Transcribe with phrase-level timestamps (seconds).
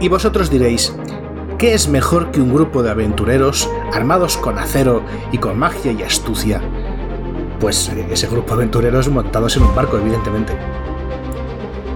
[0.00, 0.94] Y vosotros diréis,
[1.58, 5.02] ¿qué es mejor que un grupo de aventureros armados con acero
[5.32, 6.60] y con magia y astucia?
[7.60, 10.52] Pues eh, ese grupo de aventureros montados en un barco, evidentemente.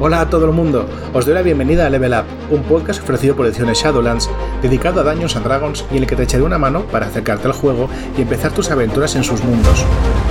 [0.03, 3.37] Hola a todo el mundo, os doy la bienvenida a Level Up, un podcast ofrecido
[3.37, 4.31] por Ediciones Shadowlands,
[4.63, 7.49] dedicado a Dungeons and Dragons y en el que te echaré una mano para acercarte
[7.49, 9.85] al juego y empezar tus aventuras en sus mundos.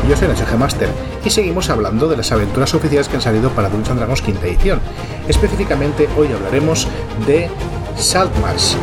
[0.09, 0.89] Yo soy NSG Master
[1.23, 4.47] y seguimos hablando de las aventuras oficiales que han salido para Dungeons and Dragons quinta
[4.47, 4.79] edición.
[5.27, 6.87] Específicamente hoy hablaremos
[7.27, 7.47] de
[7.95, 8.73] Saltmarsh.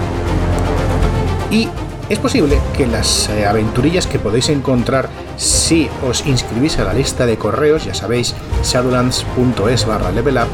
[1.50, 1.68] Y
[2.08, 7.26] es posible que las eh, aventurillas que podéis encontrar si os inscribís a la lista
[7.26, 10.46] de correos, ya sabéis, shadowlands.es barra level up,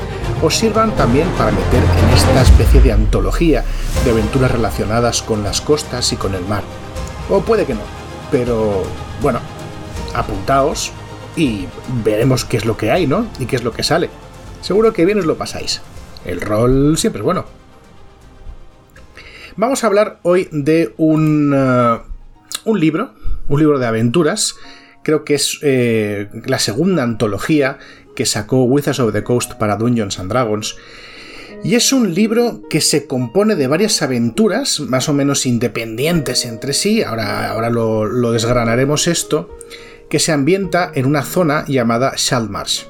[0.43, 3.65] os sirvan también para meter en esta especie de antología
[4.05, 6.65] de aventuras relacionadas con las costas y con el mar.
[7.31, 7.83] O puede que no,
[8.31, 8.83] pero
[9.21, 9.41] bueno,
[10.15, 10.93] apuntaos
[11.37, 11.67] y
[12.05, 13.27] veremos qué es lo que hay, ¿no?
[13.39, 14.11] Y qué es lo que sale.
[14.61, 15.81] Seguro que bien os lo pasáis.
[16.25, 17.45] El rol siempre es bueno.
[19.56, 22.01] Vamos a hablar hoy de un, uh,
[22.65, 23.15] un libro,
[23.49, 24.56] un libro de aventuras.
[25.03, 27.79] Creo que es eh, la segunda antología
[28.15, 30.77] que sacó Wizards of the Coast para Dungeons and Dragons.
[31.65, 36.73] Y es un libro que se compone de varias aventuras, más o menos independientes entre
[36.73, 39.57] sí, ahora, ahora lo, lo desgranaremos esto,
[40.13, 42.83] que se ambienta en una zona llamada Shaldmarsh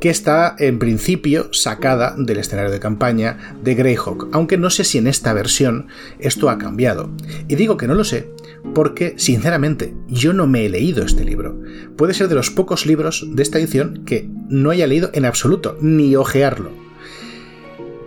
[0.00, 4.96] que está en principio sacada del escenario de campaña de Greyhawk, aunque no sé si
[4.96, 5.88] en esta versión
[6.20, 7.10] esto ha cambiado.
[7.48, 8.30] Y digo que no lo sé
[8.72, 11.60] porque, sinceramente, yo no me he leído este libro.
[11.96, 15.76] Puede ser de los pocos libros de esta edición que no haya leído en absoluto,
[15.80, 16.70] ni ojearlo.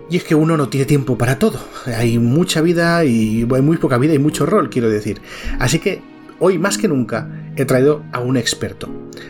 [0.09, 1.59] Y es que uno no tiene tiempo para todo.
[1.85, 5.21] Hay mucha vida y muy poca vida y mucho rol, quiero decir.
[5.59, 8.89] Así que hoy más que nunca he traído a un experto,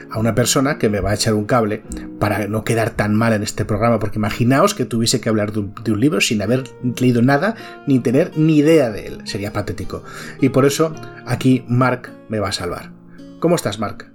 [0.09, 1.83] a una persona que me va a echar un cable
[2.19, 5.59] para no quedar tan mal en este programa, porque imaginaos que tuviese que hablar de
[5.59, 6.63] un, libro sin haber
[6.99, 7.55] leído nada
[7.87, 10.03] ni tener ni idea de él, sería patético.
[10.41, 10.93] Y por eso
[11.25, 12.91] aquí Mark me va a salvar.
[13.39, 14.09] ¿Cómo estás, Mark?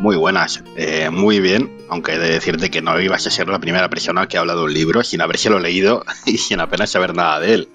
[0.00, 3.60] Muy buenas, eh, muy bien, aunque he de decirte que no ibas a ser la
[3.60, 7.38] primera persona que habla de un libro sin habérselo leído y sin apenas saber nada
[7.38, 7.68] de él.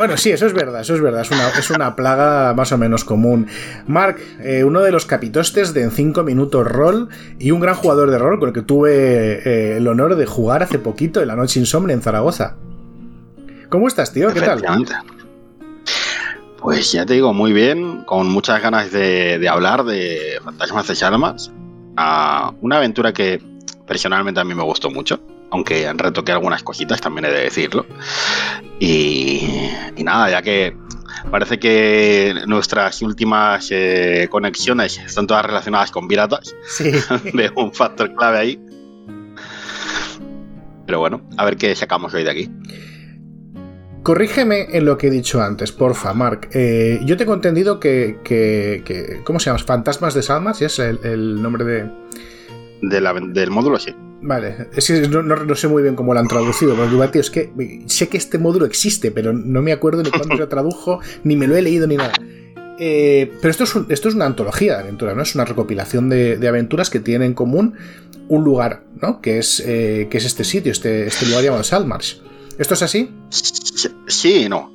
[0.00, 2.78] Bueno, sí, eso es verdad, eso es verdad, es una, es una plaga más o
[2.78, 3.48] menos común.
[3.86, 8.10] Mark, eh, uno de los capitostes de En 5 Minutos Roll y un gran jugador
[8.10, 11.36] de rol con el que tuve eh, el honor de jugar hace poquito en la
[11.36, 12.56] Noche Insomne en Zaragoza.
[13.68, 14.32] ¿Cómo estás, tío?
[14.32, 14.62] ¿Qué tal?
[16.62, 21.52] Pues ya te digo, muy bien, con muchas ganas de, hablar de Fantasmas de Shalmas.
[21.98, 23.38] Uh, una aventura que
[23.86, 27.86] personalmente a mí me gustó mucho aunque retoqué algunas cositas, también he de decirlo.
[28.78, 29.48] Y,
[29.96, 30.76] y nada, ya que
[31.30, 36.92] parece que nuestras últimas eh, conexiones están todas relacionadas con piratas, sí.
[37.34, 38.60] veo un factor clave ahí.
[40.86, 42.50] Pero bueno, a ver qué sacamos hoy de aquí.
[44.02, 46.48] Corrígeme en lo que he dicho antes, porfa, Mark.
[46.52, 49.58] Eh, yo tengo entendido que, que, que, ¿Cómo se llama?
[49.58, 51.90] Fantasmas de Salmas, ¿es el, el nombre de...?
[52.82, 53.94] de la, del módulo, sí.
[54.22, 57.08] Vale, es que no, no, no, sé muy bien cómo lo han traducido, pero digo,
[57.08, 57.52] tío, es que
[57.86, 61.46] sé que este módulo existe, pero no me acuerdo ni cuándo se tradujo, ni me
[61.46, 62.12] lo he leído, ni nada.
[62.78, 65.22] Eh, pero esto es, un, esto es una antología de aventuras, ¿no?
[65.22, 67.74] Es una recopilación de, de, aventuras que tienen en común
[68.28, 69.20] un lugar, ¿no?
[69.20, 72.16] Que es, eh, que es este sitio, este, este lugar llamado Salmarsh.
[72.58, 73.10] ¿Esto es así?
[74.06, 74.72] Sí y no.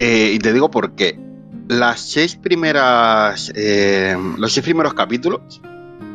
[0.00, 1.18] Eh, y te digo por qué.
[1.68, 3.52] Las seis primeras.
[3.54, 5.60] Eh, los seis primeros capítulos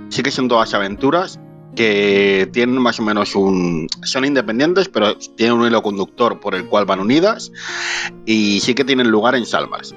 [0.09, 1.39] sí que son todas aventuras
[1.75, 3.87] que tienen más o menos un...
[4.03, 7.51] son independientes, pero tienen un hilo conductor por el cual van unidas
[8.25, 9.93] y sí que tienen lugar en Salmas.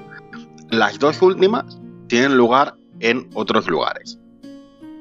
[0.69, 4.19] Las dos últimas tienen lugar en otros lugares,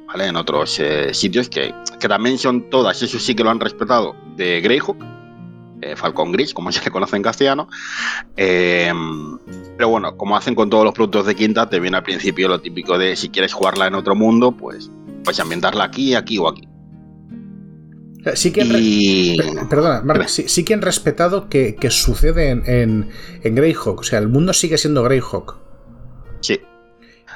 [0.07, 0.27] ¿vale?
[0.27, 4.15] En otros eh, sitios que, que, también son todas, eso sí que lo han respetado,
[4.37, 4.97] de Greyhook,
[5.83, 7.69] eh, Falcon Gris, como se le conoce en castellano.
[8.37, 8.93] Eh,
[9.77, 12.61] pero bueno, como hacen con todos los productos de quinta, te viene al principio lo
[12.61, 14.91] típico de si quieres jugarla en otro mundo, pues
[15.25, 16.69] pues ambientarla aquí, aquí o aquí.
[18.35, 19.37] Sí que han, y...
[19.69, 23.09] Perdona, Mark, sí, sí, que han respetado que, que sucede en, en,
[23.43, 24.01] en, Greyhawk.
[24.01, 25.57] O sea, el mundo sigue siendo Greyhawk.
[26.41, 26.61] Sí.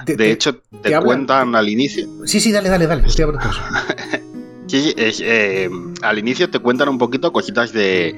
[0.05, 1.57] De, de hecho, te, te cuentan hablan...
[1.57, 2.07] al inicio.
[2.25, 3.07] Sí, sí, dale, dale, dale.
[3.07, 3.27] Estoy
[4.69, 5.69] sí, sí, es, eh,
[6.03, 8.17] al inicio te cuentan un poquito cositas de,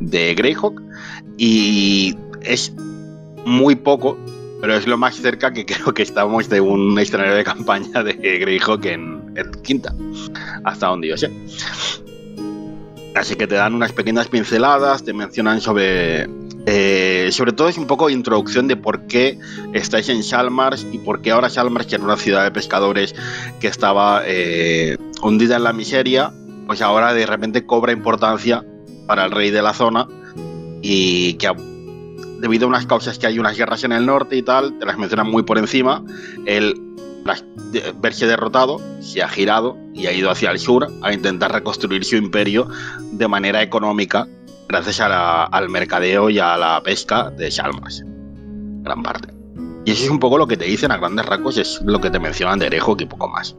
[0.00, 0.82] de Greyhawk
[1.38, 2.72] y es
[3.44, 4.18] muy poco
[4.60, 8.14] pero es lo más cerca que creo que estamos de un escenario de campaña de
[8.14, 9.94] Greyhawk en, en Quinta,
[10.64, 11.30] hasta donde yo sé.
[13.14, 16.28] Así que te dan unas pequeñas pinceladas, te mencionan sobre.
[16.66, 19.38] Eh, sobre todo es un poco introducción de por qué
[19.72, 23.14] estáis en Shalmars y por qué ahora Shalmars, que era una ciudad de pescadores
[23.60, 26.32] que estaba eh, hundida en la miseria,
[26.66, 28.62] pues ahora de repente cobra importancia
[29.06, 30.06] para el rey de la zona
[30.82, 31.50] y que
[32.40, 34.98] debido a unas causas que hay unas guerras en el norte y tal, te las
[34.98, 36.02] mencionan muy por encima,
[36.46, 36.74] él
[38.00, 42.16] verse derrotado se ha girado y ha ido hacia el sur a intentar reconstruir su
[42.16, 42.68] imperio
[43.12, 44.26] de manera económica
[44.68, 48.04] gracias al mercadeo y a la pesca de Shalmas,
[48.82, 49.34] gran parte.
[49.84, 52.10] Y eso es un poco lo que te dicen a grandes rasgos, es lo que
[52.10, 53.56] te mencionan de Greyhawk y poco más.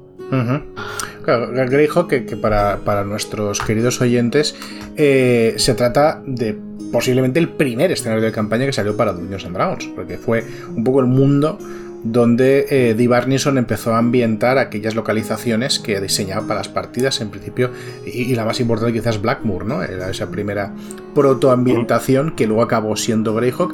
[1.24, 4.56] Claro, Greyhawk, que, que para, para, nuestros queridos oyentes,
[4.96, 6.58] eh, se trata de
[6.92, 10.44] posiblemente el primer escenario de campaña que salió para Dungeons and Dragons, porque fue
[10.76, 11.58] un poco el mundo
[12.04, 17.30] donde eh, Dee Barnison empezó a ambientar aquellas localizaciones que diseñaba para las partidas en
[17.30, 17.70] principio
[18.06, 19.84] y, la más importante quizás Blackmoor, ¿no?
[19.84, 20.74] Era esa primera
[21.14, 23.74] protoambientación que luego acabó siendo Greyhawk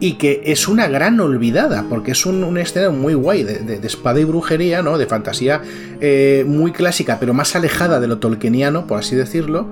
[0.00, 4.20] y que es una gran olvidada porque es un, un escenario muy guay de, espada
[4.20, 4.96] y brujería, ¿no?
[4.96, 5.60] De fantasía
[6.00, 9.68] eh, muy clásica pero más alejada de lo tolkieniano, por así decirlo.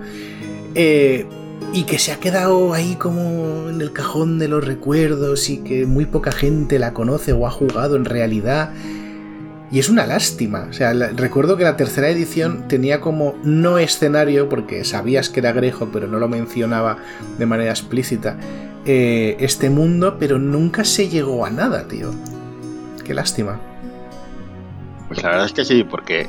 [0.75, 1.27] Eh,
[1.73, 5.87] y que se ha quedado ahí como en el cajón de los recuerdos y que
[5.87, 8.73] muy poca gente la conoce o ha jugado en realidad.
[9.71, 10.69] Y es una lástima.
[10.71, 15.53] O sea, recuerdo que la tercera edición tenía como no escenario, porque sabías que era
[15.53, 16.99] Grejo, pero no lo mencionaba
[17.39, 18.39] de manera explícita,
[18.87, 22.11] eh, este mundo, pero nunca se llegó a nada, tío.
[23.05, 23.61] Qué lástima.
[25.09, 26.29] Pues la verdad es que sí, porque,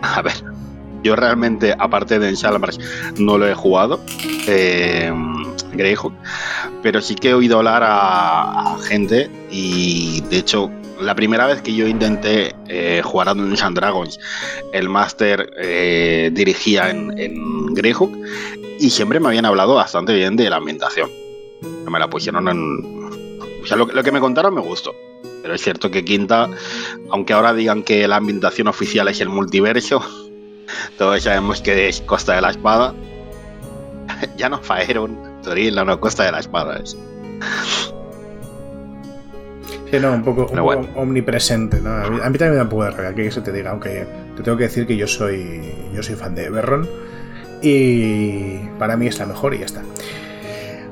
[0.00, 0.55] a ver,
[1.02, 2.78] yo realmente, aparte de Ensalmars,
[3.18, 4.00] no lo he jugado,
[4.48, 5.12] eh,
[6.82, 10.70] pero sí que he oído hablar a, gente y de hecho
[11.00, 14.20] la primera vez que yo intenté eh, jugar a Dungeons Dragons,
[14.72, 17.66] el máster eh, dirigía en, en
[18.78, 21.10] y siempre me habían hablado bastante bien de la ambientación.
[21.90, 23.10] Me la pusieron en...
[23.62, 24.94] O sea, lo, lo que me contaron me gustó.
[25.42, 26.48] Pero es cierto que Quinta,
[27.10, 30.02] aunque ahora digan que la ambientación oficial es el multiverso,
[30.98, 32.94] todos sabemos que es Costa de la Espada.
[34.36, 36.96] ya no Faerun, Toril, no, Costa de la Espada es.
[39.90, 40.46] Sí, no, un poco,
[40.96, 41.90] omnipresente, ¿no?
[41.90, 44.42] A mí, también me da un poco de rabia que se te diga, aunque te
[44.42, 46.88] tengo que decir que yo soy yo soy fan de Berron
[47.62, 49.82] y para mí es la mejor y ya está.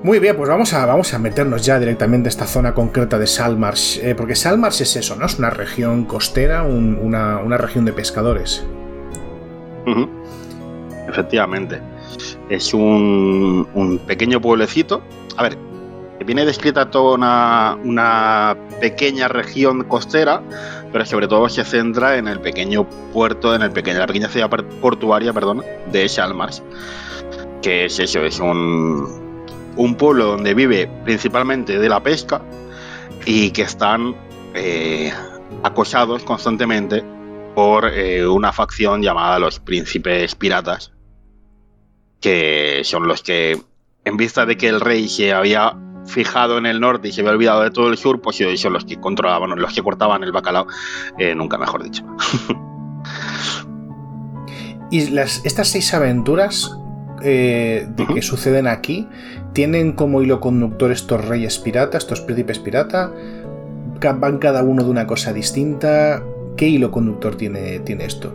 [0.05, 3.27] Muy bien, pues vamos a, vamos a meternos ya directamente a esta zona concreta de
[3.27, 5.25] Salmars, eh, porque Salmars es eso, ¿no?
[5.25, 8.65] Es una región costera, una, una región de pescadores.
[11.09, 11.81] Efectivamente.
[12.49, 15.03] Es un, pequeño pueblecito.
[15.37, 15.59] A ver,
[16.25, 20.43] viene descrita toda una, pequeña región costera,
[20.93, 24.51] pero sobre todo se centra en el pequeño puerto, en el pequeño, la pequeña ciudad
[24.81, 26.63] portuaria perdón, de Shalmars.
[27.63, 29.43] Que es eso, es un,
[29.77, 32.43] un pueblo donde vive principalmente de la pesca
[33.25, 34.15] y que están
[34.55, 35.13] eh,
[35.63, 37.03] acosados constantemente
[37.55, 40.93] por eh, una facción llamada los príncipes piratas,
[42.21, 43.61] que son los que,
[44.05, 47.33] en vista de que el rey se había fijado en el norte y se había
[47.33, 50.67] olvidado de todo el sur, pues son los que controlaban, los que cortaban el bacalao,
[51.19, 52.05] eh, nunca mejor dicho.
[54.91, 56.77] y las, estas seis aventuras
[57.23, 59.09] eh, de que suceden aquí
[59.53, 63.13] tienen como hilo conductor estos reyes piratas, estos príncipes pirata,
[64.13, 66.23] van cada uno de una cosa distinta,
[66.57, 68.33] ¿Qué hilo conductor tiene, tiene esto?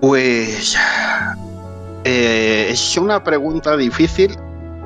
[0.00, 0.76] Pues
[2.04, 4.36] eh, es una pregunta difícil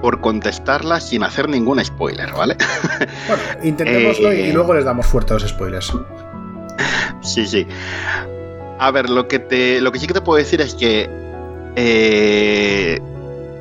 [0.03, 2.57] por contestarla sin hacer ningún spoiler, ¿vale?
[3.27, 5.93] Bueno, intentémoslo y eh, luego les damos fuerte a los spoilers.
[7.23, 7.67] Sí, sí.
[8.79, 11.09] A ver, lo que te, lo que sí que te puedo decir es que
[11.77, 13.01] eh,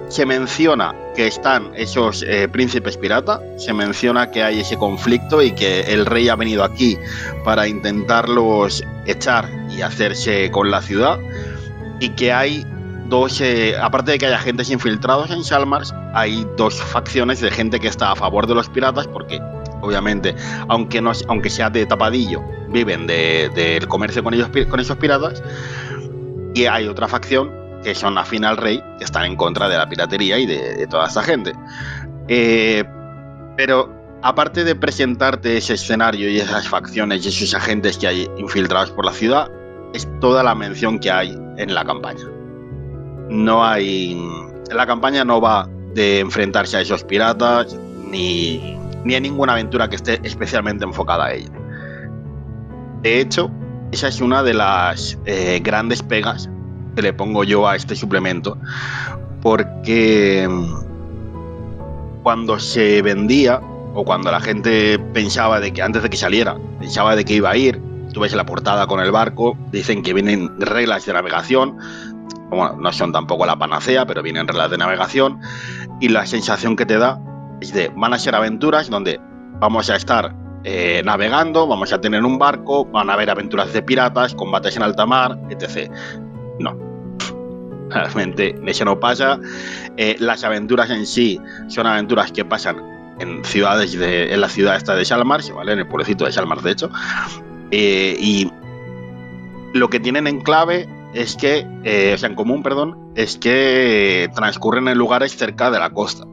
[0.09, 5.51] se menciona que están esos eh, príncipes pirata, se menciona que hay ese conflicto y
[5.51, 6.97] que el rey ha venido aquí
[7.43, 11.19] para intentarlos echar y hacerse con la ciudad.
[11.99, 12.65] Y que hay
[13.07, 17.79] dos, eh, aparte de que haya agentes infiltrados en Shalmars, hay dos facciones de gente
[17.79, 19.39] que está a favor de los piratas porque
[19.81, 20.35] obviamente,
[20.67, 25.43] aunque, no, aunque sea de tapadillo, viven del comercio con, ellos, con esos piratas.
[26.55, 30.39] Y hay otra facción que son afín al rey, están en contra de la piratería
[30.39, 31.53] y de, toda esta gente.
[32.27, 32.83] Eh,
[33.57, 38.91] pero aparte de presentarte ese escenario y esas facciones y esos agentes que hay infiltrados
[38.91, 39.51] por la ciudad,
[39.93, 42.23] es toda la mención que hay en la campaña.
[43.29, 44.19] No hay.
[44.71, 47.77] La campaña no va de enfrentarse a esos piratas
[48.09, 51.51] ni, ni a ninguna aventura que esté especialmente enfocada a ello.
[53.01, 53.51] De hecho,
[53.91, 56.49] esa es una de las eh, grandes pegas
[56.95, 58.57] que le pongo yo a este suplemento,
[59.41, 63.59] porque mm, cuando se vendía
[63.93, 67.51] o cuando la gente pensaba de que antes de que saliera, pensaba de que iba
[67.51, 67.81] a ir,
[68.13, 71.77] tú ves la portada con el barco, dicen que vienen reglas de navegación,
[72.49, 75.39] bueno, no son tampoco la panacea, pero vienen reglas de navegación.
[75.99, 77.19] Y la sensación que te da
[77.61, 79.19] es de, van a ser aventuras donde
[79.59, 83.81] vamos a estar eh, navegando, vamos a tener un barco, van a haber aventuras de
[83.81, 85.91] piratas, combates en alta mar, etc.
[86.59, 86.77] No.
[87.93, 89.39] Realmente eso no pasa.
[89.97, 92.77] Eh, las aventuras en sí son aventuras que pasan
[93.19, 95.73] en ciudades de, en la ciudad esta de Shalmars, ¿vale?
[95.73, 96.89] En el pueblecito de Shalmars, de hecho.
[97.71, 98.51] Eh, y
[99.73, 101.65] lo que tienen en clave es que,
[102.13, 106.25] o sea, en común, perdón, es que transcurren en lugares cerca de la costa.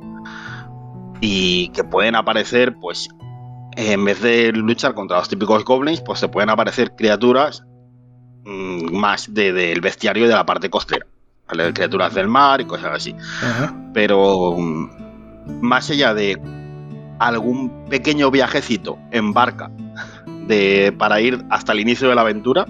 [1.21, 3.11] Y que pueden aparecer, pues,
[3.77, 7.65] en vez de luchar contra los típicos goblins, pues se pueden aparecer criaturas
[8.45, 11.07] mm, más del bestiario de la parte costera.
[11.73, 13.15] Criaturas del mar y cosas así.
[13.93, 16.41] Pero mm, más allá de
[17.19, 19.71] algún pequeño viajecito en barca
[20.47, 22.67] de, para ir hasta el inicio de la aventura,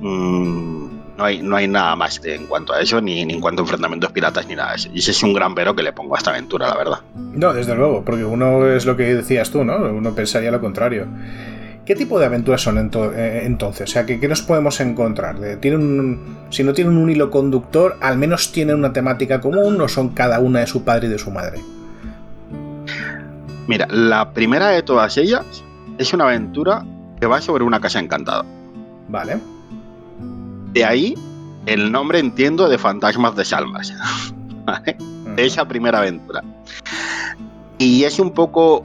[0.00, 0.82] mmm,
[1.16, 4.10] no hay, no hay nada más en cuanto a eso, ni, en cuanto a enfrentamientos
[4.12, 4.88] piratas, ni nada de eso.
[4.92, 6.98] Y ese es un gran pero que le pongo a esta aventura, la verdad.
[7.14, 9.76] No, desde luego, porque uno es lo que decías tú, ¿no?
[9.76, 11.06] Uno pensaría lo contrario.
[11.84, 13.90] ¿Qué tipo de aventuras son eh, entonces?
[13.90, 15.36] O sea, ¿qué, nos podemos encontrar?
[15.60, 20.10] ¿Tienen si no tienen un hilo conductor, al menos tienen una temática común o son
[20.10, 21.60] cada una de su padre y de su madre?
[23.66, 25.44] Mira, la primera de todas ellas
[25.98, 26.84] es una aventura
[27.20, 28.44] que va sobre una casa encantada.
[29.08, 29.38] Vale.
[30.72, 31.14] De ahí
[31.66, 33.92] el nombre, entiendo, de Fantasmas de Salmas.
[35.36, 36.42] Esa primera aventura.
[37.78, 38.82] Y es un poco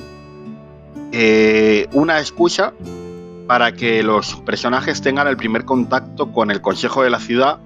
[1.11, 2.73] eh, una excusa
[3.47, 7.59] para que los personajes tengan el primer contacto con el consejo de la ciudad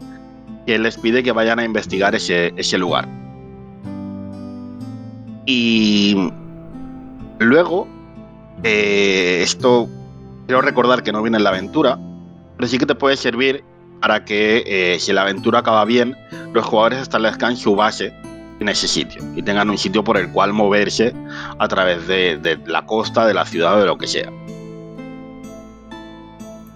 [0.66, 3.08] que les pide que vayan a investigar ese, lugar.
[5.48, 6.32] Y
[7.40, 7.88] luego,
[8.64, 9.90] eh, esto
[10.46, 11.98] quiero recordar que no viene en la aventura,
[12.58, 13.64] pero sí que te puede servir
[14.02, 16.16] para que eh, si la aventura acaba bien,
[16.54, 18.14] los jugadores establezcan su base
[18.62, 21.14] en ese sitio y tengan un sitio por el cual moverse
[21.58, 24.32] a través de, la costa, de la ciudad o de lo que sea.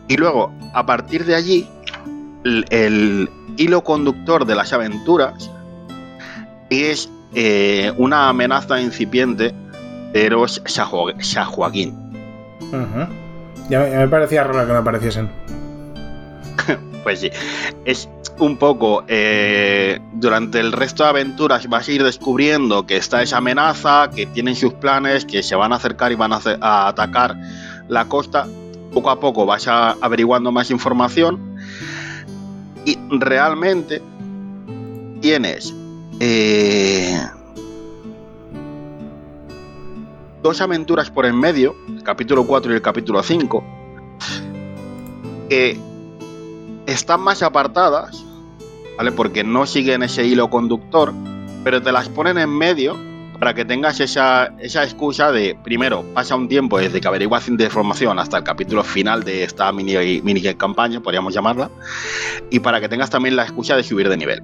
[0.07, 1.69] Y luego, a partir de allí,
[2.43, 5.49] el, hilo conductor de las aventuras
[6.69, 9.53] es eh, una amenaza incipiente
[10.11, 11.95] de los Shahuagin.
[13.69, 15.29] ya, me, parecía raro que no apareciesen.
[17.05, 17.29] pues sí.
[17.85, 18.09] Es
[18.39, 19.03] un poco.
[19.07, 24.25] Eh, durante el resto de aventuras vas a ir descubriendo que está esa amenaza, que
[24.25, 27.37] tienen sus planes, que se van a acercar y van a, atacar
[27.87, 28.47] la costa.
[28.91, 31.59] Poco a poco vas averiguando más información.
[32.85, 34.01] Y realmente
[35.21, 35.75] tienes.
[36.19, 37.21] Eh,
[40.41, 43.63] dos aventuras por en medio, el capítulo 4 y el capítulo 5,
[45.49, 45.94] que
[46.85, 48.23] están más apartadas,
[48.97, 49.11] ¿vale?
[49.11, 51.13] Porque no siguen ese hilo conductor,
[51.63, 52.97] pero te las ponen en medio
[53.39, 57.65] para que tengas esa, esa excusa de, primero, pasa un tiempo desde que averiguas de
[57.65, 61.69] información hasta el capítulo final de esta mini, mini campaña, podríamos llamarla,
[62.49, 64.41] y para que tengas también la excusa de subir de nivel.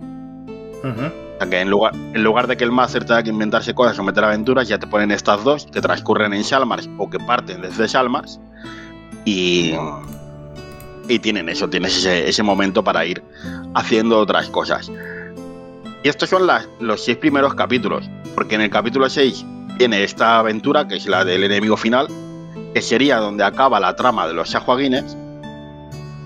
[0.84, 3.98] O sea que en lugar, en lugar de que el máster tenga que inventarse cosas
[3.98, 7.62] o meter aventuras, ya te ponen estas dos que transcurren en Shalmars o que parten
[7.62, 8.40] desde Shalmars
[9.26, 9.74] y,
[11.12, 13.22] y tienen eso, tienes ese, momento para ir
[13.75, 14.89] haciendo otras cosas.
[16.03, 16.48] Y estos son
[16.80, 19.46] los seis primeros capítulos, porque en el capítulo 6
[19.77, 22.08] viene esta aventura, que es la del enemigo final,
[22.74, 25.18] que sería donde acaba la trama de los Shahuagines,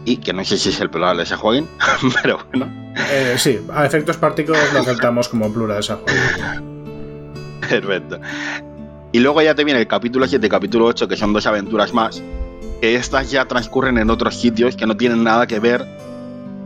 [0.05, 1.67] y que no sé si es el plural de Shahuagin,
[2.21, 2.71] pero bueno.
[3.11, 6.61] Eh, sí, a efectos prácticos lo aceptamos como plural de Shahuagin.
[7.67, 8.19] Perfecto.
[9.11, 11.91] Y luego ya te viene el capítulo 7 y capítulo 8, que son dos aventuras
[11.91, 12.21] más,
[12.81, 15.85] que estas ya transcurren en otros sitios que no tienen nada que ver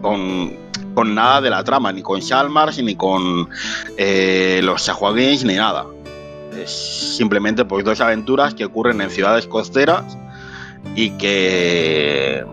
[0.01, 0.53] con,
[0.93, 3.49] con nada de la trama, ni con Shalmars, ni con
[3.97, 5.85] eh, los Shahuagins, ni nada.
[6.61, 10.17] Es simplemente pues dos aventuras que ocurren en ciudades costeras
[10.95, 12.43] y que,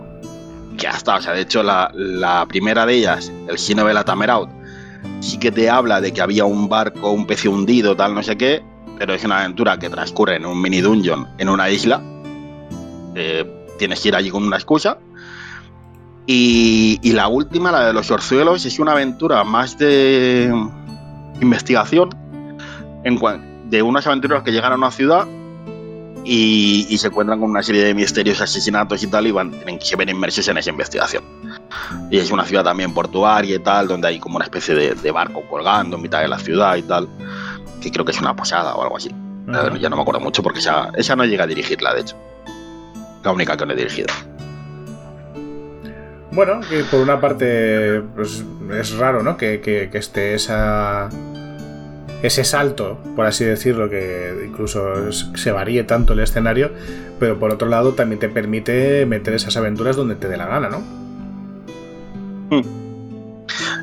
[0.76, 4.50] que hasta, o sea, de hecho la, la primera de ellas, el Shinobe Tameraut,
[5.20, 8.36] sí que te habla de que había un barco, un pez hundido, tal, no sé
[8.36, 8.62] qué,
[8.98, 12.00] pero es una aventura que transcurre en un mini dungeon en una isla
[13.16, 13.44] eh,
[13.78, 14.98] tienes que ir allí con una excusa.
[16.26, 20.52] Y, la última, la de los orzuelos, es una aventura más de
[21.40, 22.10] investigación
[23.04, 23.18] en,
[23.70, 25.26] de unos aventureros que llegan a una ciudad
[26.24, 29.86] y, se encuentran con una serie de misterios, asesinatos y tal, y van, tienen que
[29.86, 31.22] se ven inmersos en esa investigación.
[32.10, 35.42] Y es una ciudad también portuaria y tal, donde hay como una especie de, barco
[35.48, 37.08] colgando en mitad de la ciudad y tal,
[37.80, 39.10] que creo que es una posada o algo así.
[39.80, 42.16] Ya no me acuerdo mucho porque esa, esa no llega a dirigirla, de hecho
[43.26, 44.08] la única que le he dirigido.
[46.32, 48.44] Bueno, que por una parte pues,
[48.78, 49.36] es raro, ¿no?
[49.36, 51.10] Que, que, que esté esa
[52.22, 56.70] ese salto, por así decirlo, que incluso se varíe tanto el escenario,
[57.20, 60.68] pero por otro lado también te permite meter esas aventuras donde te dé la gana,
[60.68, 60.78] ¿no?
[62.50, 62.62] Hmm.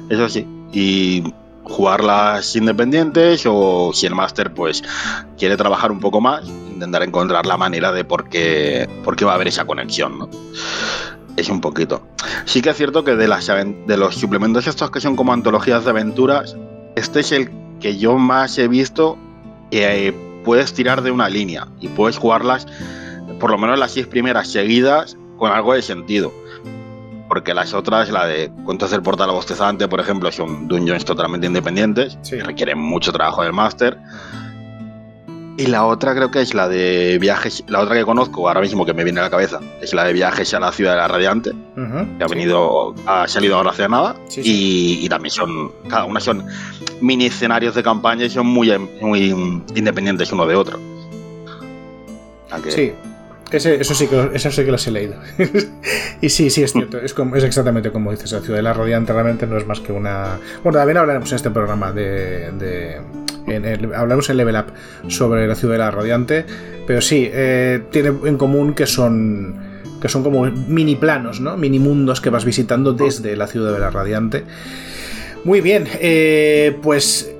[0.10, 0.48] Eso sí.
[0.72, 1.24] Y
[1.64, 4.84] jugarlas independientes o si el máster pues
[5.38, 6.44] quiere trabajar un poco más,
[6.84, 10.30] intentar encontrar la manera de por qué, por qué va a haber esa conexión, ¿no?
[11.38, 12.06] Es un poquito.
[12.46, 15.84] Sí que es cierto que de, las, de los suplementos estos que son como antologías
[15.84, 16.56] de aventuras,
[16.96, 17.50] este es el
[17.80, 19.18] que yo más he visto
[19.72, 20.14] que eh,
[20.44, 22.68] puedes tirar de una línea y puedes jugarlas,
[23.40, 26.32] por lo menos las seis primeras seguidas, con algo de sentido.
[27.28, 32.20] Porque las otras, la de Cuentos del Portal Bostezante, por ejemplo, son dungeons totalmente independientes,
[32.30, 33.98] que requieren mucho trabajo del máster.
[35.56, 38.86] Y la otra creo que es la de viajes, la otra que conozco ahora mismo
[38.86, 41.08] que me viene a la cabeza, es la de viajes a la ciudad de la
[41.08, 41.52] Radiante,
[42.18, 46.44] que ha venido, ha salido ahora hace nada, y, también son, cada una son
[47.02, 49.28] mini escenarios de campaña y son muy, muy
[49.76, 50.80] independientes uno de otro.
[52.70, 52.94] Sí,
[53.52, 55.16] eso, sí que, eso sí que los he leído.
[56.22, 56.98] y sí, sí, es cierto.
[56.98, 58.32] Es, es, exactamente como dices.
[58.32, 60.40] La ciudad de la Radiante realmente no es más que una.
[60.64, 63.00] Bueno, también hablaremos en este programa de.
[63.96, 66.46] Hablamos en Level Up sobre la ciudad de la Radiante.
[66.86, 69.74] Pero sí, eh, tiene en común que son.
[70.02, 71.56] Que son como mini planos, ¿no?
[71.56, 74.44] Mini mundos que vas visitando desde la ciudad de la Radiante.
[75.46, 77.34] Muy bien, eh, pues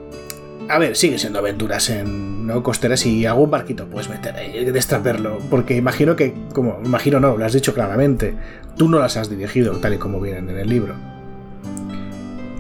[0.70, 2.64] a ver, sigue siendo aventuras en ¿no?
[2.64, 5.40] costeras y algún barquito puedes meter ahí, destraperlo.
[5.50, 8.34] Porque imagino que, como, imagino no, lo has dicho claramente,
[8.78, 11.13] tú no las has dirigido tal y como vienen en el libro.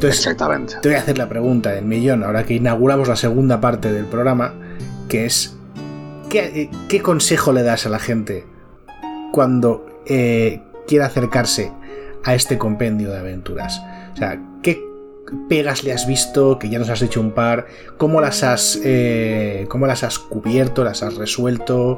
[0.03, 0.75] Entonces, Exactamente.
[0.81, 4.03] te voy a hacer la pregunta del millón, ahora que inauguramos la segunda parte del
[4.03, 4.53] programa,
[5.07, 5.55] que es,
[6.29, 6.69] ¿qué,
[7.01, 8.43] consejo le das a la gente
[9.31, 11.71] cuando eh, quiera acercarse
[12.25, 13.81] a este compendio de aventuras?
[14.13, 14.83] O sea, ¿qué
[15.47, 19.67] pegas le has visto, que ya nos has hecho un par, cómo las has, eh,
[19.69, 21.97] cómo las has cubierto, las has resuelto,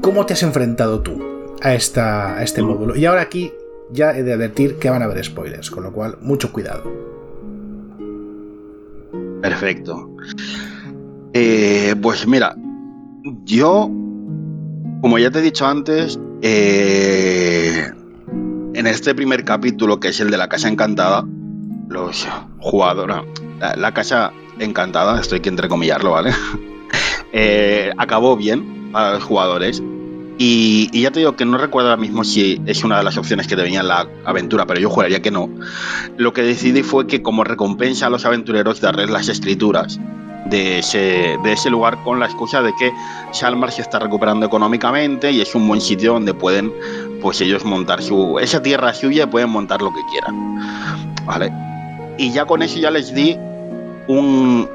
[0.00, 2.66] cómo te has enfrentado tú a, esta, a este mm.
[2.66, 2.96] módulo.
[2.96, 3.52] Y ahora aquí
[3.92, 7.17] ya he de advertir que van a haber spoilers, con lo cual mucho cuidado.
[9.40, 10.10] Perfecto.
[11.32, 12.56] Eh, pues mira,
[13.44, 13.90] yo,
[15.00, 17.90] como ya te he dicho antes, eh,
[18.74, 21.24] en este primer capítulo, que es el de la Casa Encantada,
[21.88, 22.26] los
[22.60, 23.16] jugadores,
[23.76, 26.32] la, casa encantada, estoy que entrecomillarlo, ¿vale?
[27.30, 29.82] Eh, acabó bien para los jugadores.
[30.38, 33.48] Y, ya te digo que no recuerdo ahora mismo si es una de las opciones
[33.48, 35.48] que te venía en la aventura, pero yo juraría que no.
[36.16, 39.98] Lo que decidí fue que como recompensa a los aventureros darles las escrituras
[40.46, 42.92] de ese, de ese lugar con la excusa de que
[43.32, 46.72] Shalmar se está recuperando económicamente y es un buen sitio donde pueden
[47.20, 51.16] pues ellos montar su esa tierra suya y pueden montar lo que quieran.
[51.26, 51.52] ¿Vale?
[52.18, 53.38] y ya con eso ya les di
[54.08, 54.68] un,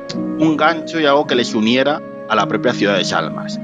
[0.58, 3.60] gancho y algo que les uniera a la propia ciudad de Salmas.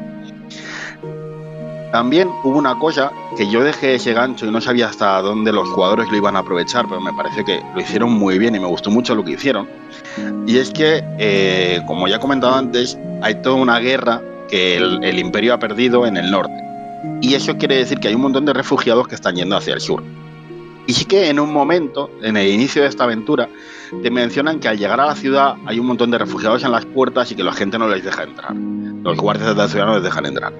[1.91, 5.67] También hubo una cosa que yo dejé ese gancho y no sabía hasta dónde los
[5.69, 8.67] jugadores lo iban a aprovechar, pero me parece que lo hicieron muy bien y me
[8.67, 9.67] gustó mucho lo que hicieron.
[10.45, 15.19] Y es que, eh, como ya he comentado antes, hay toda una guerra que el
[15.19, 16.69] imperio ha perdido en el norte.
[17.21, 19.81] Y eso quiere decir que hay un montón de refugiados que están yendo hacia el
[19.81, 20.03] sur.
[20.87, 23.47] Y sí que en un momento, en el inicio de esta aventura,
[24.01, 26.85] te mencionan que al llegar a la ciudad hay un montón de refugiados en las
[26.85, 28.55] puertas y que la gente no les deja entrar.
[28.55, 30.51] Los guardias de la ciudad no les dejan entrar.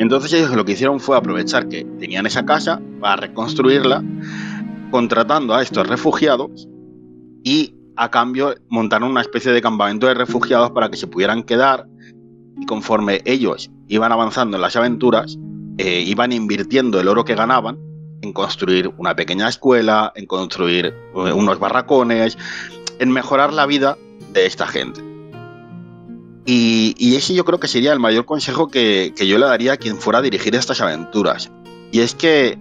[0.00, 4.02] Entonces ellos lo que hicieron fue aprovechar que tenían esa casa para reconstruirla,
[4.90, 6.66] contratando a estos refugiados
[7.44, 11.86] y a cambio montaron una especie de campamento de refugiados para que se pudieran quedar
[12.58, 15.38] y conforme ellos iban avanzando en las aventuras,
[15.76, 17.78] eh, iban invirtiendo el oro que ganaban
[18.22, 22.38] en construir una pequeña escuela, en construir eh, unos barracones,
[23.00, 23.98] en mejorar la vida
[24.32, 25.09] de esta gente.
[26.46, 29.98] Y, ese yo creo que sería el mayor consejo que, yo le daría a quien
[29.98, 31.50] fuera a dirigir estas aventuras.
[31.92, 32.58] Y es que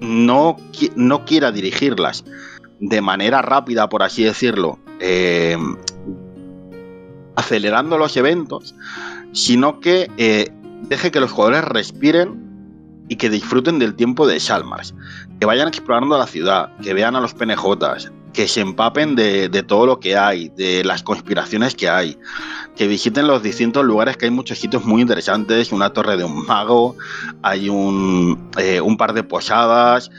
[0.00, 0.56] no,
[0.94, 2.24] no quiera dirigirlas
[2.78, 5.56] de manera rápida, por así decirlo, eh,
[7.34, 8.74] acelerando los eventos,
[9.32, 10.50] sino que eh,
[10.88, 12.46] deje que los jugadores respiren
[13.08, 14.94] y que disfruten del tiempo de Shalmars,
[15.38, 19.86] que vayan explorando la ciudad, que vean a los PNJs, que se empapen de, todo
[19.86, 22.18] lo que hay, de las conspiraciones que hay,
[22.76, 26.44] que visiten los distintos lugares, que hay muchos sitios muy interesantes, una torre de un
[26.44, 26.96] mago,
[27.42, 30.10] hay un, eh, un par de posadas,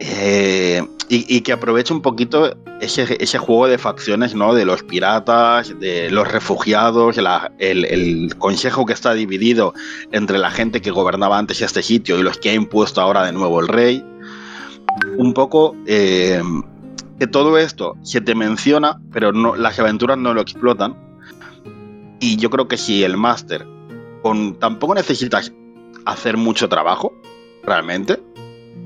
[0.00, 4.52] eh, y, que aproveche un poquito ese, juego de facciones, ¿no?
[4.52, 7.16] De los piratas, de los refugiados,
[7.58, 9.72] el, consejo que está dividido
[10.10, 13.30] entre la gente que gobernaba antes este sitio y los que ha impuesto ahora de
[13.30, 14.04] nuevo el rey.
[15.16, 16.42] un poco eh,
[17.18, 20.96] que todo esto se te menciona, pero no, las aventuras no lo explotan.
[22.20, 23.66] Y yo creo que si el máster,
[24.22, 25.52] con, tampoco necesitas
[26.04, 27.12] hacer mucho trabajo,
[27.62, 28.22] realmente,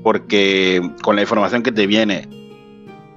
[0.03, 2.27] porque con la información que te viene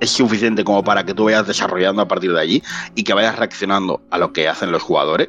[0.00, 2.62] es suficiente como para que tú vayas desarrollando a partir de allí
[2.94, 5.28] y que vayas reaccionando a lo que hacen los jugadores.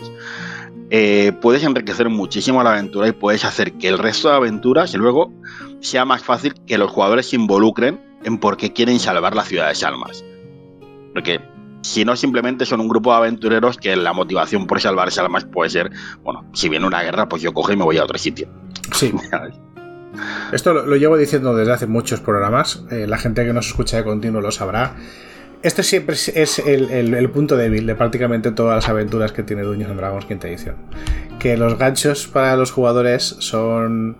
[0.91, 5.31] Eh, puedes enriquecer muchísimo la aventura y puedes hacer que el resto de aventuras luego
[5.79, 9.69] sea más fácil que los jugadores se involucren en por qué quieren salvar la ciudad
[9.69, 10.25] de Salmas.
[11.13, 11.39] Porque
[11.81, 15.69] si no, simplemente son un grupo de aventureros que la motivación por salvar Salmas puede
[15.69, 15.91] ser,
[16.23, 18.49] bueno, si viene una guerra, pues yo cojo y me voy a otro sitio.
[18.91, 19.13] Sí.
[20.51, 22.83] Esto lo, llevo diciendo desde hace muchos programas.
[22.89, 24.95] Eh, la gente que nos escucha de continuo lo sabrá.
[25.61, 29.99] Este siempre es el, punto débil de prácticamente todas las aventuras que tiene Dungeons and
[29.99, 30.75] Dragons quinta edición.
[31.39, 34.17] Que los ganchos para los jugadores son.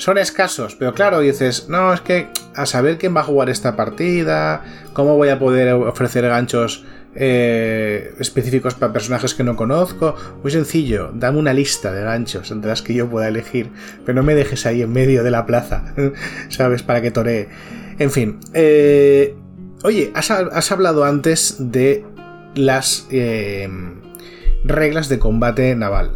[0.00, 3.76] Son escasos, pero claro, dices, no, es que a saber quién va a jugar esta
[3.76, 10.16] partida, cómo voy a poder ofrecer ganchos eh, específicos para personajes que no conozco.
[10.42, 13.72] Muy sencillo, dame una lista de ganchos entre las que yo pueda elegir,
[14.06, 15.92] pero no me dejes ahí en medio de la plaza,
[16.48, 16.82] ¿sabes?
[16.82, 17.50] Para que toree.
[17.98, 19.36] En fin, eh,
[19.82, 22.06] oye, has, hablado antes de
[22.54, 23.68] las eh,
[24.64, 26.12] reglas de combate naval.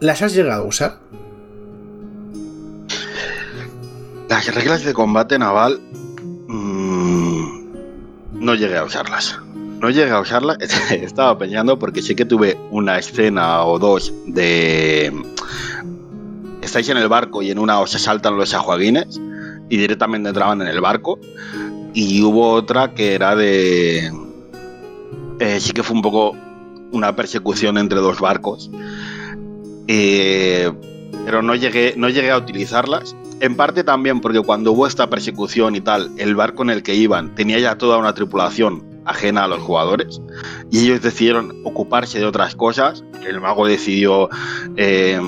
[0.00, 1.04] ¿Las has llegado a usar?
[4.34, 5.80] Las reglas de combate naval
[6.48, 7.70] mmm,
[8.32, 9.38] no llegué a usarlas
[9.80, 10.56] no llegué a usarla,
[10.90, 15.12] estaba pensando porque sí que tuve una escena o dos de...
[16.62, 19.20] Estáis en el barco y en una os saltan los ajuaguines
[19.68, 21.20] y directamente entraban en el barco.
[21.92, 24.10] Y hubo otra que era de...
[25.38, 26.36] Eh, sí que fue un poco
[26.90, 28.68] una persecución entre dos barcos.
[29.86, 30.72] Eh,
[31.24, 33.14] pero no llegué, no llegué a utilizarlas.
[33.40, 36.94] En parte también porque cuando hubo esta persecución y tal, el barco en el que
[36.94, 40.20] iban tenía ya toda una tripulación ajena a los jugadores
[40.70, 43.04] y ellos decidieron ocuparse de otras cosas.
[43.26, 44.28] El mago decidió,
[44.76, 45.18] eh,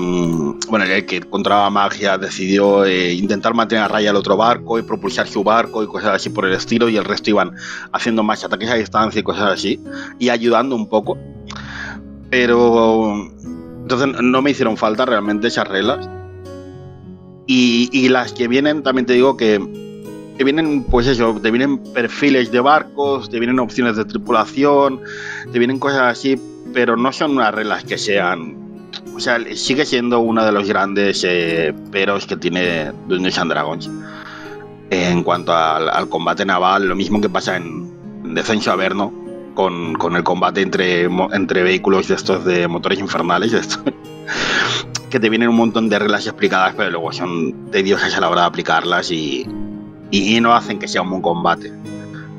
[0.68, 4.82] bueno, el que encontraba magia decidió eh, intentar mantener a raya el otro barco y
[4.82, 7.52] propulsar su barco y cosas así por el estilo y el resto iban
[7.92, 9.80] haciendo más ataques a distancia y cosas así
[10.18, 11.18] y ayudando un poco.
[12.30, 13.14] Pero
[13.82, 16.08] entonces no me hicieron falta realmente esas reglas.
[17.46, 19.60] Y, las que vienen, también te digo que
[20.36, 25.00] te vienen, pues eso, te vienen perfiles de barcos, te vienen opciones de tripulación,
[25.52, 26.40] te vienen cosas así,
[26.74, 28.90] pero no son unas reglas que sean.
[29.14, 33.90] O sea, sigue siendo uno de los grandes eh, peros que tiene Dungeons and Dragons.
[34.90, 37.94] En cuanto al, combate naval, lo mismo que pasa en,
[38.34, 39.12] Descenso Averno,
[39.54, 43.80] con, con el combate entre, entre vehículos de estos de motores infernales, de estos,
[45.10, 48.42] que te vienen un montón de reglas explicadas, pero luego son tediosas a la hora
[48.42, 49.46] de aplicarlas y,
[50.10, 51.72] y, no hacen que sea un buen combate,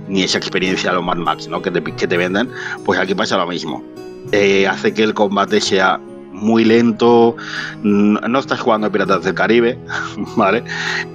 [0.08, 1.62] ni esa experiencia a los Mad Max ¿no?
[1.62, 2.50] que, te, que te venden,
[2.86, 3.84] pues aquí pasa lo mismo.
[4.32, 6.00] Eh, hace que el combate sea
[6.32, 7.36] muy lento,
[7.82, 9.80] no estás jugando a Piratas del Caribe,
[10.36, 10.64] ¿vale?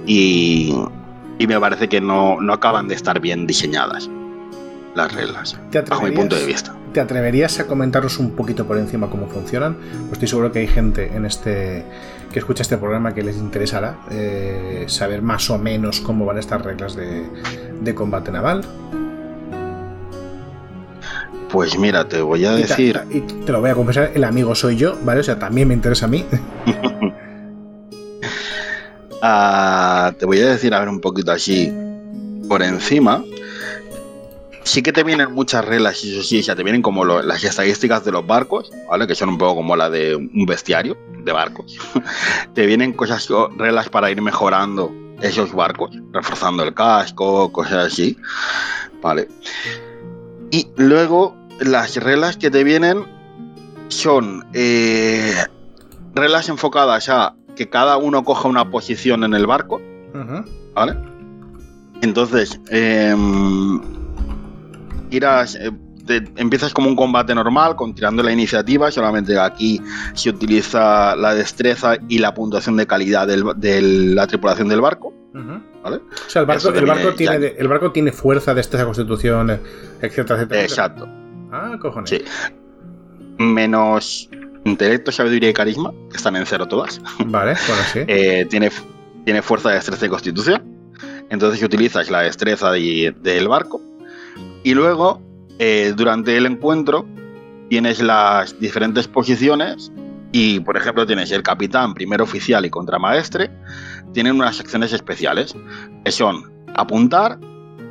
[0.05, 0.75] Y,
[1.39, 4.09] y me parece que no, no, acaban de estar bien diseñadas
[4.95, 5.57] las reglas,
[5.89, 6.75] bajo mi punto de vista.
[6.93, 9.75] ¿Te atreverías a comentaros un poquito por encima cómo funcionan?
[9.75, 11.83] Pues estoy seguro que hay gente en este
[12.31, 16.61] que escucha este programa que les interesará eh, saber más o menos cómo van estas
[16.63, 18.63] reglas de, combate naval.
[21.49, 22.99] Pues mira, te voy a decir.
[23.11, 25.19] y te lo voy a confesar, el amigo soy yo, ¿vale?
[25.19, 26.25] O sea, también me interesa a mí.
[29.25, 31.71] Ah, te voy a decir, a ver, un poquito así
[32.49, 33.23] por encima
[34.63, 38.03] sí que te vienen muchas reglas, y eso sí, ya te vienen como las estadísticas
[38.05, 39.07] de los barcos, ¿vale?
[39.07, 41.77] Que son un poco como la de un bestiario de barcos.
[42.53, 48.17] te vienen cosas, reglas para ir mejorando esos barcos, reforzando el casco, cosas así,
[49.01, 49.27] ¿vale?
[50.51, 53.05] Y luego las reglas que te vienen
[53.89, 55.35] son eh,
[56.13, 59.81] reglas enfocadas a que cada uno coja una posición en el barco,
[60.73, 60.97] ¿vale?
[62.01, 63.15] Entonces, eh,
[65.17, 65.71] eh,
[66.35, 69.81] empiezas como un combate normal, con tirando la iniciativa, solamente aquí
[70.13, 75.13] se utiliza la destreza y la puntuación de calidad de la tripulación del barco.
[75.83, 75.97] ¿vale?
[75.97, 79.59] O sea, el barco, tiene, el barco tiene fuerza, destreza, constitución,
[80.01, 80.61] etcétera, etcétera.
[80.61, 81.07] Exacto.
[81.51, 82.09] Ah, cojones.
[82.09, 82.21] Sí.
[83.37, 84.29] Menos
[84.65, 87.01] intelecto, sabiduría y carisma, que están en cero todas.
[87.25, 87.99] Vale, bueno, sí.
[88.07, 88.71] Eh, tiene,
[89.25, 90.63] tiene fuerza, destreza y constitución.
[91.29, 93.81] Entonces utilizas la destreza del barco
[94.63, 95.21] y luego,
[95.59, 97.05] eh, durante el encuentro,
[97.69, 99.91] tienes las diferentes posiciones
[100.35, 103.51] Y, por ejemplo, tienes el capitán, primer oficial y contramaestre,
[104.13, 105.55] tienen unas secciones especiales,
[106.03, 107.37] que son apuntar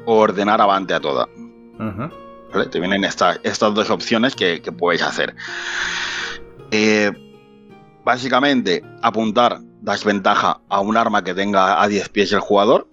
[0.06, 1.28] o ordenar avante a toda.
[2.70, 5.36] Te vienen estas dos opciones que, puedes hacer.
[6.72, 7.12] Eh,
[8.04, 12.88] básicamente, apuntar das ventaja a un arma que tenga a 10 pies el jugador.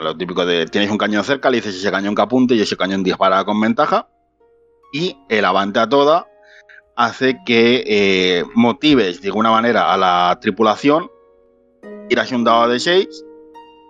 [0.00, 2.76] Lo típico de tienes un cañón cerca, le dices ese cañón que apunte y ese
[2.76, 4.08] cañón dispara con ventaja.
[4.92, 6.26] Y el avante a toda
[6.96, 11.10] hace que eh, motives de alguna manera a la tripulación,
[12.08, 13.24] tiras un dado de 6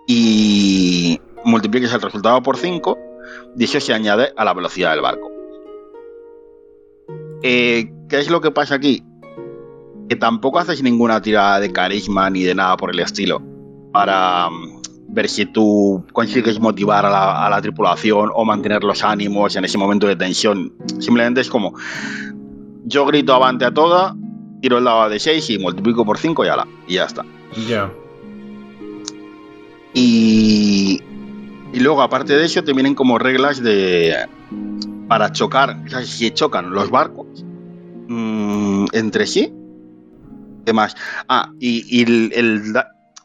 [0.07, 2.97] y multipliques el resultado por 5
[3.57, 5.31] y eso se añade a la velocidad del barco.
[7.43, 9.03] Eh, ¿Qué es lo que pasa aquí?
[10.09, 13.41] Que tampoco haces ninguna tirada de carisma ni de nada por el estilo
[13.91, 14.76] para mm,
[15.09, 20.07] ver si tú consigues motivar a la, tripulación o mantener los ánimos en ese momento
[20.07, 20.73] de tensión.
[20.99, 21.73] Simplemente es como,
[22.85, 24.15] yo grito avante a toda,
[24.61, 27.25] tiro el dado de 6 y multiplico por 5 y, ala, y ya está.
[27.67, 27.91] Ya.
[29.93, 31.01] Y,
[31.73, 34.27] y luego, aparte de eso, te vienen como reglas de
[35.07, 37.45] para chocar, o sea, si chocan los barcos
[38.07, 39.53] mmm, entre sí.
[40.65, 40.95] ¿Qué más?
[41.29, 42.73] Ah, y, el,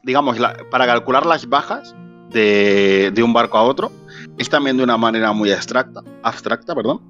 [0.03, 0.39] digamos,
[0.71, 1.95] para calcular las bajas
[2.31, 3.93] de, de, un barco a otro,
[4.39, 7.01] es también de una manera muy abstracta, abstracta, perdón,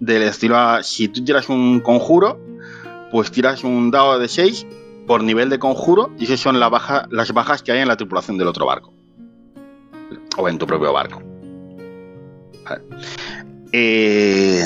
[0.00, 2.38] del estilo, si tú tiras un conjuro,
[3.10, 4.66] pues tiras un dado de 6
[5.06, 7.96] por nivel de conjuro y esas son la baja, las bajas que hay en la
[7.96, 8.92] tripulación del otro barco.
[10.36, 11.22] O en tu propio barco.
[13.72, 14.62] Eh,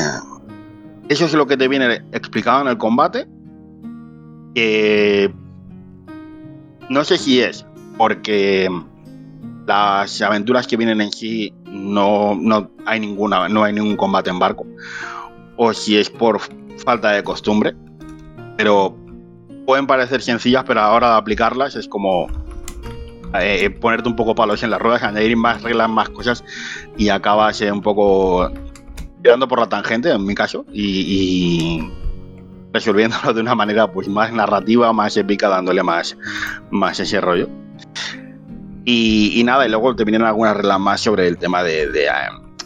[1.09, 3.27] eso es lo que te viene explicado en el combate.
[6.89, 7.65] No sé si es
[7.97, 8.69] porque
[9.67, 14.39] las aventuras que vienen en sí no, no hay ninguna, no hay ningún combate en
[14.39, 14.67] barco
[15.57, 16.41] o si es por
[16.85, 17.75] falta de costumbre,
[18.57, 18.97] pero
[19.67, 22.29] pueden parecer sencillas, pero a la hora de aplicarlas es como
[23.39, 26.45] eh, ponerte un poco palos en las ruedas, añadir más reglas, más cosas
[26.97, 28.51] y acabas un poco
[29.23, 31.91] tirando por la tangente, en mi caso, y,
[32.79, 36.17] resolviéndolo de una manera pues más narrativa, más épica, dándole más,
[36.71, 37.49] más ese rollo.
[38.85, 42.09] Y, nada, y luego te vienen algunas reglas más sobre el tema de, eh,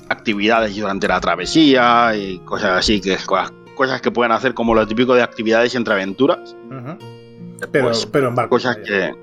[0.09, 4.87] actividades durante la travesía y cosas así, que cosas, cosas que pueden hacer como lo
[4.87, 6.55] típico de actividades entre aventuras.
[7.73, 8.51] pero, pues, pero en barco.
[8.51, 9.15] Cosas que,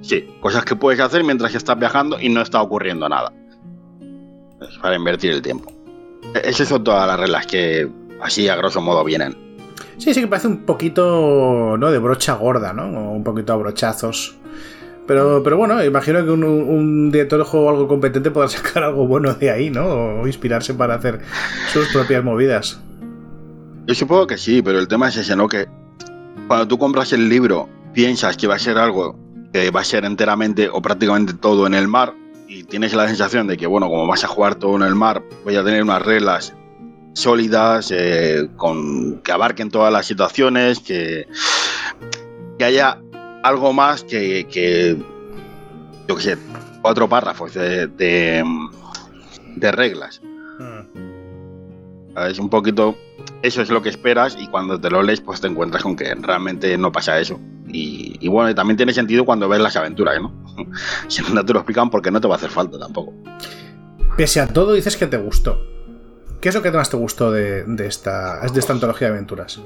[0.00, 3.32] sí, cosas que puedes hacer mientras estás viajando y no está ocurriendo nada.
[4.60, 5.72] Es para invertir el tiempo.
[6.34, 7.88] E-, esas son todas las reglas que
[8.20, 9.49] así a grosso modo vienen.
[10.00, 11.90] Sí, sí que parece un poquito, ¿no?
[11.90, 12.88] De brocha gorda, ¿no?
[13.12, 14.34] Un poquito a brochazos.
[15.06, 19.34] Pero, pero bueno, imagino que un, director de juego algo competente podrá sacar algo bueno
[19.34, 20.22] de ahí, ¿no?
[20.22, 21.20] O inspirarse para hacer
[21.70, 22.80] sus propias movidas.
[23.86, 25.48] Yo supongo que sí, pero el tema es ese, ¿no?
[25.48, 25.68] Que
[26.48, 29.18] cuando tú compras el libro, piensas que va a ser algo
[29.52, 32.14] que va a ser enteramente o prácticamente todo en el mar
[32.48, 35.22] y tienes la sensación de que, bueno, como vas a jugar todo en el mar,
[35.44, 36.54] voy a tener unas reglas
[37.12, 41.26] sólidas, eh, con, que abarquen todas las situaciones, que,
[42.58, 42.98] que haya
[43.42, 44.96] algo más que, que
[46.08, 46.38] yo qué sé,
[46.82, 50.20] cuatro párrafos de, de, reglas.
[50.58, 52.18] Hmm.
[52.28, 52.96] Es un poquito,
[53.42, 56.14] eso es lo que esperas y cuando te lo lees pues te encuentras con que
[56.14, 57.38] realmente no pasa eso.
[57.72, 60.32] Y, bueno, también tiene sentido cuando ves las aventuras, ¿no?
[61.06, 63.14] si no te lo explican porque no te va a hacer falta tampoco.
[64.16, 65.62] Pese a todo dices que te gustó.
[66.40, 69.60] ¿Qué es lo que más te gustó de, esta, de esta antología de aventuras?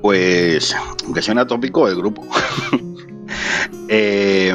[0.00, 2.26] Pues, aunque suena tópico, el grupo.
[3.88, 4.54] Eh,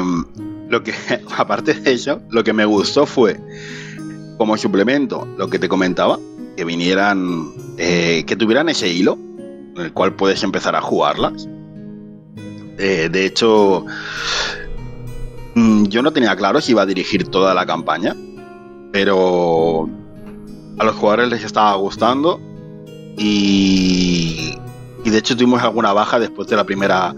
[0.68, 0.92] lo que,
[1.36, 3.38] aparte de eso, lo que me gustó fue,
[4.38, 6.18] como suplemento, lo que te comentaba,
[6.56, 9.18] que vinieran, eh, que tuvieran ese hilo,
[9.76, 11.48] en el cual puedes empezar a jugarlas.
[12.78, 13.86] Eh, de hecho,
[15.54, 18.16] mm, yo no tenía claro si iba a dirigir toda la campaña,
[18.92, 19.88] pero
[20.78, 22.40] a los jugadores les estaba gustando
[23.16, 24.54] y
[25.04, 27.14] y de hecho tuvimos alguna baja después de la primera,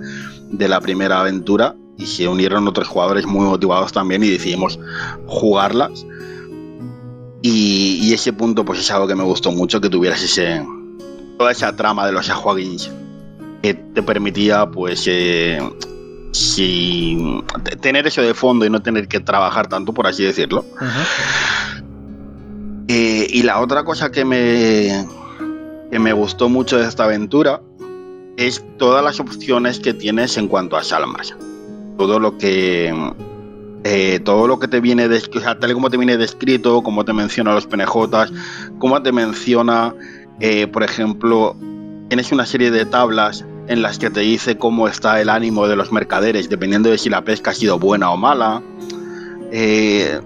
[0.51, 4.79] de la primera aventura y se unieron otros jugadores muy motivados también y decidimos
[5.27, 6.07] jugarlas.
[7.45, 10.65] Y, ese punto pues es algo que me gustó mucho, que tuvieras ese,
[11.39, 12.91] toda esa trama de los Ajuaguins
[13.63, 15.59] que te permitía pues eh,
[17.81, 20.65] tener eso de fondo y no tener que trabajar tanto, por así decirlo.
[22.89, 25.07] Eh, y la otra cosa que me,
[25.91, 27.61] que me gustó mucho de esta aventura
[28.37, 31.35] es todas las opciones que tienes en cuanto a salmas.
[31.99, 32.93] Todo lo que
[33.85, 37.13] eh, todo lo que te viene de, tal y como te viene descrito, como te
[37.13, 38.33] menciona los penejotas,
[38.79, 39.95] como te menciona,
[40.41, 41.57] eh, por ejemplo,
[42.09, 45.77] tienes una serie de tablas en las que te dice cómo está el ánimo de
[45.77, 48.63] los mercaderes, dependiendo de si la pesca ha sido buena o mala.
[49.51, 50.21] Eh,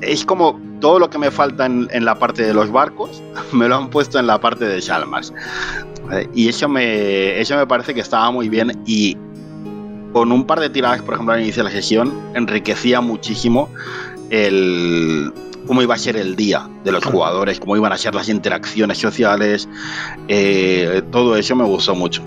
[0.00, 3.76] es como todo lo que me falta en, la parte de los barcos, me lo
[3.76, 5.32] han puesto en la parte de Chalmers.
[6.12, 9.16] Eh, y eso me, eso me parece que estaba muy bien y
[10.12, 13.68] con un par de tiradas, por ejemplo, al inicio de la sesión, enriquecía muchísimo
[14.30, 15.32] el
[15.68, 18.98] cómo iba a ser el día de los jugadores, cómo iban a ser las interacciones
[18.98, 19.68] sociales,
[20.26, 22.22] eh, todo eso me gustó mucho.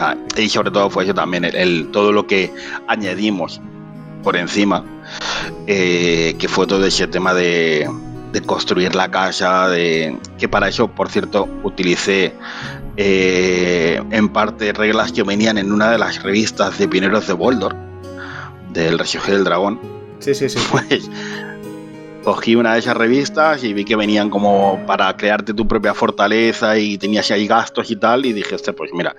[0.00, 2.52] Ah, y sobre todo fue eso también, el, todo lo que
[2.88, 3.60] añadimos
[4.22, 4.84] por encima,
[5.68, 7.88] eh, que fue todo ese tema de,
[8.44, 12.34] construir la casa, de que para eso, por cierto, utilicé
[12.98, 17.74] eh, en parte reglas que venían en una de las revistas de pioneros de Boldor,
[18.74, 19.95] del Resurgir del Dragón.
[20.26, 20.58] Sí, sí, sí.
[20.72, 21.08] Pues
[22.24, 26.76] cogí una de esas revistas y vi que venían como para crearte tu propia fortaleza
[26.76, 29.14] y tenías ahí gastos y tal y dije, pues mira,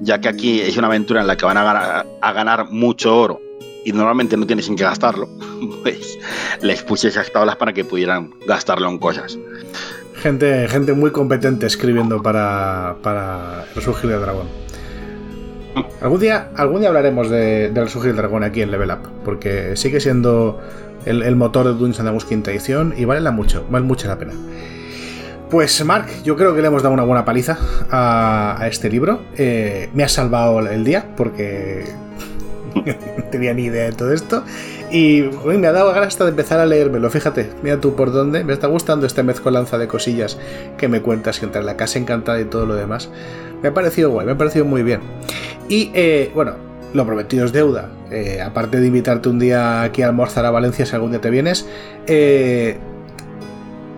[0.00, 3.42] ya que aquí es una aventura en la que van a ganar, mucho oro
[3.84, 5.28] y normalmente no tienes en qué gastarlo,
[5.82, 6.18] pues
[6.62, 9.38] les puse esas tablas para que pudieran gastarlo en cosas.
[10.22, 14.63] Gente, gente muy competente escribiendo para, para Resurgir del Dragón.
[16.00, 20.60] Algún día, algún día hablaremos de, del Dragón aquí en Level Up, porque sigue siendo
[21.04, 24.32] el, motor de Dungeons Dragons quinta edición y vale la mucho, vale mucho la pena.
[25.50, 27.58] Pues Mark, yo creo que le hemos dado una buena paliza
[27.90, 29.22] a, este libro.
[29.36, 31.84] Eh, me ha salvado el día porque
[32.74, 34.42] no tenía ni idea de todo esto.
[34.94, 37.10] Y me ha dado ganas hasta de empezar a leérmelo.
[37.10, 38.44] Fíjate, mira tú por dónde.
[38.44, 40.38] Me está gustando esta mezcolanza de cosillas
[40.78, 43.10] que me cuentas, que entre la casa encantada y todo lo demás.
[43.60, 45.00] Me ha parecido guay, me ha parecido muy bien.
[45.68, 46.52] Y eh, bueno,
[46.92, 47.90] lo prometido es deuda.
[48.12, 51.30] Eh, aparte de invitarte un día aquí a almorzar a Valencia si algún día te
[51.30, 51.66] vienes,
[52.06, 52.76] eh,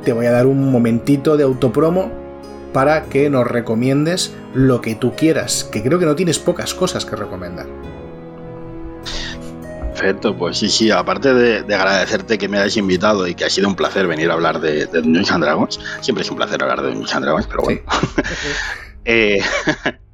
[0.03, 2.11] te voy a dar un momentito de autopromo
[2.73, 7.05] para que nos recomiendes lo que tú quieras, que creo que no tienes pocas cosas
[7.05, 7.67] que recomendar.
[9.97, 13.67] Perfecto, pues sí, sí, aparte de, agradecerte que me hayas invitado y que ha sido
[13.67, 16.83] un placer venir a hablar de, de Dungeons and Dragons, siempre es un placer hablar
[16.83, 17.81] de Dungeons and Dragons, pero bueno.
[19.07, 19.41] eh,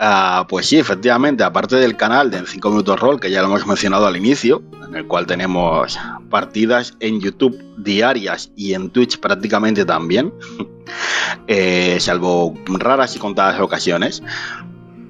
[0.00, 3.48] Ah, pues sí, efectivamente, aparte del canal de En 5 Minutos Roll, que ya lo
[3.48, 5.98] hemos mencionado al inicio, en el cual tenemos
[6.30, 10.32] partidas en YouTube diarias y en Twitch prácticamente también,
[11.48, 14.22] eh, salvo raras y contadas ocasiones.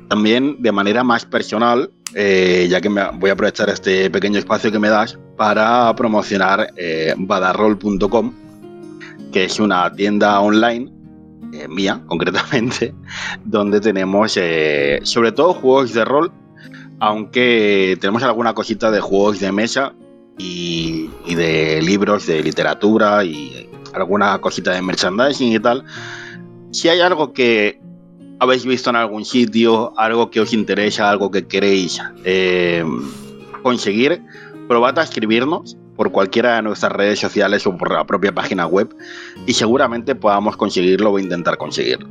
[0.08, 4.72] También de manera más personal, eh, ya que me voy a aprovechar este pequeño espacio
[4.72, 8.32] que me das para promocionar eh, badarroll.com,
[9.32, 10.90] que es una tienda online
[11.52, 12.94] eh, mía concretamente,
[13.44, 16.32] donde tenemos eh, sobre todo juegos de rol,
[17.00, 19.94] aunque tenemos alguna cosita de juegos de mesa
[20.36, 25.84] y, de libros de literatura y alguna cosita de merchandising y tal.
[26.70, 27.80] Si hay algo que
[28.40, 32.84] habéis visto en algún sitio, algo que os interesa, algo que queréis eh,
[33.62, 34.22] conseguir,
[34.68, 38.94] probad a escribirnos por cualquiera de nuestras redes sociales o por la propia página web
[39.46, 42.08] y seguramente podamos conseguirlo o intentar conseguirlo.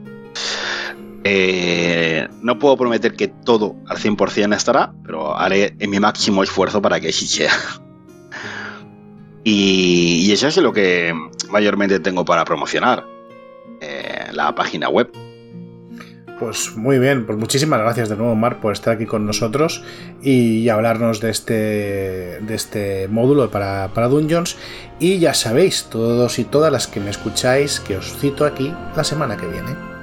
[1.24, 6.82] Eh, no puedo prometer que todo al 100% estará, pero haré en mi máximo esfuerzo
[6.82, 7.52] para que sí sea.
[9.50, 11.14] Y, eso es lo que
[11.50, 13.06] mayormente tengo para promocionar.
[13.80, 15.10] Eh, la página web.
[16.40, 19.84] Pues muy bien, pues muchísimas gracias de nuevo, Mar, por estar aquí con nosotros
[20.22, 24.56] y hablarnos de este, de este módulo para, para Dungeons.
[25.00, 29.04] Y ya sabéis, todos y todas las que me escucháis, que os cito aquí la
[29.04, 29.97] semana que viene.